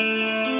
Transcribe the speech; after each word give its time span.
Música 0.00 0.59